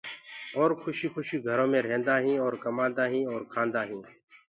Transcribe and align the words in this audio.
اور 0.59 0.69
کُشيٚ 0.81 1.13
کُشيٚ 1.15 1.43
گھرو 1.47 1.65
مي 1.71 1.79
رهيندآ 1.85 2.15
هينٚ 2.23 2.41
اور 2.43 2.53
ڪمآندا 2.63 3.03
هينٚ 3.11 3.29
اور 3.31 3.41
کآندآ 3.53 3.81
هينٚ۔ 3.89 4.05